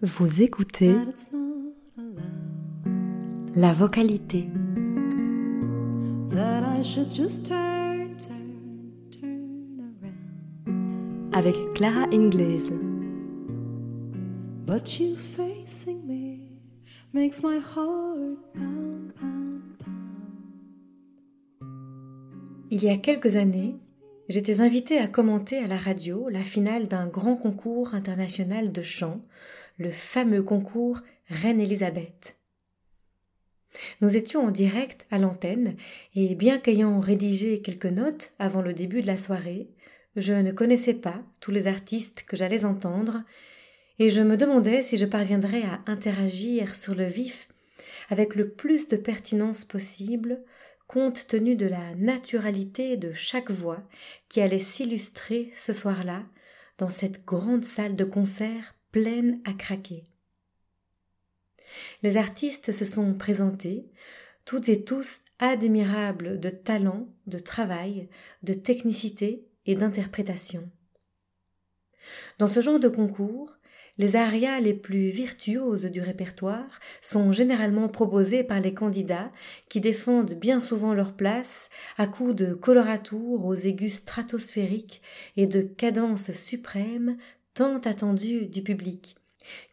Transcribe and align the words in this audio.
Vous 0.00 0.42
écoutez 0.42 0.92
that 0.92 1.08
it's 1.08 1.32
not 1.32 1.72
allowed. 1.98 3.56
la 3.56 3.72
vocalité. 3.72 4.48
That 6.30 6.62
I 6.62 6.82
should 6.84 7.10
just 7.10 7.46
turn, 7.46 8.16
turn, 8.16 8.92
turn 9.10 9.96
around. 10.00 11.34
avec 11.34 11.56
Clara 11.74 12.06
Ingles. 12.12 12.70
But 14.64 15.00
you 15.00 15.16
facing 15.16 16.06
me 16.06 16.60
makes 17.12 17.42
my 17.42 17.58
heart 17.58 18.38
pound, 18.54 19.12
pound, 19.16 19.62
pound. 19.80 19.96
Il 22.70 22.84
y 22.84 22.88
a 22.88 22.96
quelques 22.98 23.34
années, 23.34 23.74
j'étais 24.28 24.60
invitée 24.60 24.98
à 24.98 25.08
commenter 25.08 25.58
à 25.58 25.66
la 25.66 25.76
radio 25.76 26.28
la 26.28 26.40
finale 26.40 26.88
d'un 26.88 27.06
grand 27.06 27.36
concours 27.36 27.94
international 27.94 28.72
de 28.72 28.82
chant, 28.82 29.20
le 29.78 29.90
fameux 29.90 30.42
concours 30.42 31.00
Reine 31.28 31.60
Elisabeth. 31.60 32.36
Nous 34.00 34.16
étions 34.16 34.46
en 34.46 34.50
direct 34.50 35.06
à 35.10 35.18
l'antenne 35.18 35.76
et 36.14 36.34
bien 36.34 36.58
qu'ayant 36.58 36.98
rédigé 36.98 37.60
quelques 37.60 37.86
notes 37.86 38.32
avant 38.38 38.62
le 38.62 38.72
début 38.72 39.02
de 39.02 39.06
la 39.06 39.16
soirée, 39.16 39.68
je 40.16 40.32
ne 40.32 40.52
connaissais 40.52 40.94
pas 40.94 41.22
tous 41.40 41.50
les 41.50 41.66
artistes 41.66 42.24
que 42.26 42.36
j'allais 42.36 42.64
entendre 42.64 43.22
et 43.98 44.08
je 44.08 44.22
me 44.22 44.36
demandais 44.36 44.82
si 44.82 44.96
je 44.96 45.06
parviendrais 45.06 45.62
à 45.62 45.80
interagir 45.86 46.74
sur 46.74 46.94
le 46.94 47.04
vif 47.04 47.48
avec 48.08 48.34
le 48.34 48.48
plus 48.48 48.88
de 48.88 48.96
pertinence 48.96 49.64
possible 49.64 50.40
compte 50.86 51.26
tenu 51.26 51.56
de 51.56 51.66
la 51.66 51.94
naturalité 51.94 52.96
de 52.96 53.12
chaque 53.12 53.50
voix 53.50 53.82
qui 54.28 54.40
allait 54.40 54.58
s'illustrer 54.58 55.52
ce 55.56 55.72
soir-là 55.72 56.24
dans 56.78 56.90
cette 56.90 57.24
grande 57.24 57.64
salle 57.64 57.96
de 57.96 58.04
concert 58.04 58.74
pleine 58.92 59.40
à 59.44 59.52
craquer. 59.52 60.04
Les 62.02 62.16
artistes 62.16 62.72
se 62.72 62.84
sont 62.84 63.14
présentés, 63.14 63.86
toutes 64.44 64.68
et 64.68 64.84
tous 64.84 65.22
admirables 65.38 66.38
de 66.38 66.50
talent, 66.50 67.08
de 67.26 67.38
travail, 67.38 68.08
de 68.42 68.54
technicité 68.54 69.44
et 69.66 69.74
d'interprétation. 69.74 70.70
Dans 72.38 72.46
ce 72.46 72.60
genre 72.60 72.78
de 72.78 72.88
concours, 72.88 73.56
les 73.98 74.16
arias 74.16 74.60
les 74.60 74.74
plus 74.74 75.08
virtuoses 75.08 75.86
du 75.86 76.00
répertoire 76.00 76.80
sont 77.00 77.32
généralement 77.32 77.88
proposées 77.88 78.44
par 78.44 78.60
les 78.60 78.74
candidats 78.74 79.32
qui 79.68 79.80
défendent 79.80 80.34
bien 80.34 80.58
souvent 80.58 80.92
leur 80.92 81.14
place 81.14 81.70
à 81.96 82.06
coups 82.06 82.34
de 82.34 82.54
coloratours 82.54 83.46
aux 83.46 83.54
aigus 83.54 83.96
stratosphériques 83.96 85.02
et 85.36 85.46
de 85.46 85.62
cadences 85.62 86.32
suprêmes 86.32 87.16
tant 87.54 87.78
attendues 87.78 88.46
du 88.46 88.62
public, 88.62 89.16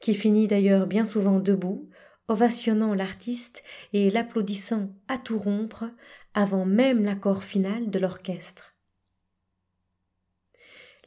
qui 0.00 0.14
finit 0.14 0.46
d'ailleurs 0.46 0.86
bien 0.86 1.04
souvent 1.04 1.40
debout, 1.40 1.88
ovationnant 2.28 2.94
l'artiste 2.94 3.64
et 3.92 4.08
l'applaudissant 4.08 4.90
à 5.08 5.18
tout 5.18 5.38
rompre 5.38 5.84
avant 6.32 6.64
même 6.64 7.04
l'accord 7.04 7.42
final 7.42 7.90
de 7.90 7.98
l'orchestre 7.98 8.71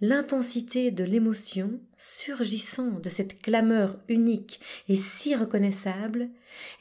l'intensité 0.01 0.91
de 0.91 1.03
l'émotion 1.03 1.79
surgissant 1.97 2.99
de 2.99 3.09
cette 3.09 3.41
clameur 3.41 3.97
unique 4.09 4.59
et 4.89 4.95
si 4.95 5.35
reconnaissable 5.35 6.29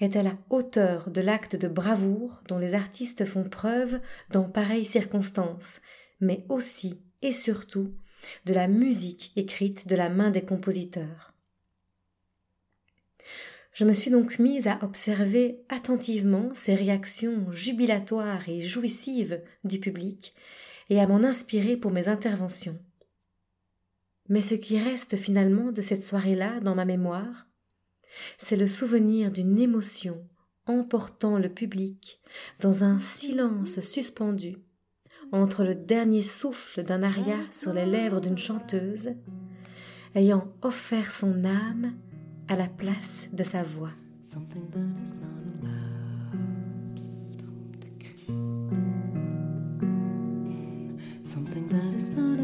est 0.01 0.17
à 0.17 0.23
la 0.23 0.37
hauteur 0.51 1.11
de 1.11 1.21
l'acte 1.21 1.57
de 1.57 1.69
bravoure 1.69 2.43
dont 2.49 2.59
les 2.59 2.75
artistes 2.75 3.25
font 3.25 3.45
preuve 3.45 4.01
dans 4.31 4.45
pareilles 4.45 4.85
circonstances, 4.85 5.81
mais 6.21 6.45
aussi 6.49 7.01
et 7.23 7.33
surtout 7.33 7.95
de 8.47 8.55
la 8.55 8.69
musique 8.69 9.33
écrite 9.37 9.87
de 9.87 9.97
la 9.97 10.09
main 10.09 10.31
des 10.31 10.43
compositeurs. 10.43 11.35
Je 13.73 13.85
me 13.85 13.93
suis 13.93 14.11
donc 14.11 14.39
mise 14.39 14.69
à 14.69 14.79
observer 14.83 15.61
attentivement 15.69 16.49
ces 16.55 16.75
réactions 16.75 17.51
jubilatoires 17.53 18.49
et 18.49 18.61
jouissives 18.61 19.43
du 19.65 19.81
public 19.81 20.35
et 20.91 21.01
à 21.01 21.07
m'en 21.07 21.25
inspirer 21.25 21.77
pour 21.77 21.91
mes 21.91 22.09
interventions. 22.09 22.79
Mais 24.29 24.41
ce 24.41 24.55
qui 24.55 24.79
reste 24.79 25.17
finalement 25.17 25.71
de 25.73 25.81
cette 25.81 26.03
soirée-là 26.03 26.61
dans 26.61 26.75
ma 26.75 26.85
mémoire, 26.85 27.47
c'est 28.39 28.57
le 28.57 28.67
souvenir 28.67 29.31
d'une 29.31 29.59
émotion 29.59 30.27
emportant 30.67 31.39
le 31.39 31.49
public 31.49 32.21
dans 32.61 32.85
un 32.85 32.99
silence 32.99 33.81
suspendu 33.81 34.57
entre 35.33 35.65
le 35.65 35.75
dernier 35.75 36.23
souffle 36.23 36.85
d'un 36.85 37.03
aria 37.03 37.37
sur 37.51 37.73
les 37.73 37.87
lèvres 37.87 38.21
d'une 38.21 38.39
chanteuse, 38.39 39.11
ayant 40.15 40.47
offert 40.63 41.11
son 41.13 41.45
âme 41.45 41.93
à 42.49 42.57
la 42.57 42.69
place 42.69 43.29
de 43.33 43.43
sa 43.43 43.63
voix. 43.63 43.91
Something 51.23 51.69
that 51.69 51.97
is 51.97 52.11
not 52.11 52.44